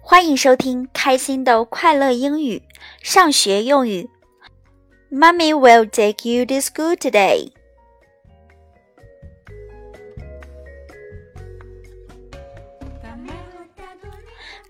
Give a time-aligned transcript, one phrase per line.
[0.00, 2.62] 欢迎收听开心的快乐英语
[3.02, 4.08] 上学用语。
[5.10, 7.52] Mommy will take you to school today.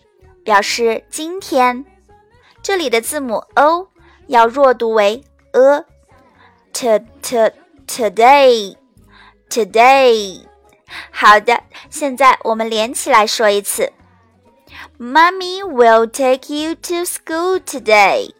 [0.45, 1.85] 表示今天。
[2.63, 3.89] 这里的字母 o
[4.27, 5.85] 要弱读为 a
[6.73, 7.53] t t
[7.87, 8.77] today
[9.49, 10.43] today
[11.11, 13.93] 好的，现在我们连起来说一次。
[14.99, 18.35] Mommy will take you to school today。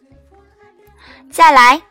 [1.31, 1.81] 再来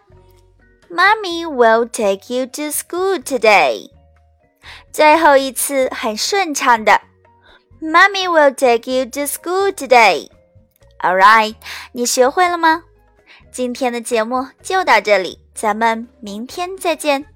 [0.94, 3.90] ，Mommy will take you to school today。
[4.92, 7.02] 最后一次很顺畅的
[7.82, 10.30] ，Mommy will take you to school today。
[11.00, 11.56] All right，
[11.94, 12.84] 你学会了吗？
[13.52, 17.33] 今天的节目就到这里，咱们明天再见。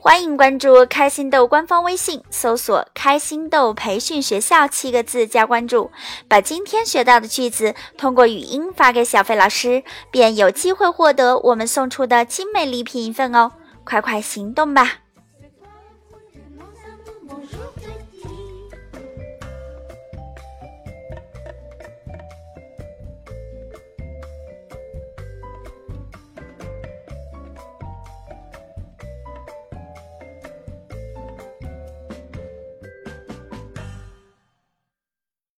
[0.00, 5.90] 欢迎关注开心豆官方微信，搜索“开心豆培训学校”七个字加关注，
[6.28, 9.82] 把今天学到的句子通过语音发给小飞老师，
[10.12, 13.50] 便有机会获得我们送出的精美礼品一份哦！
[13.84, 14.98] 快快行动吧！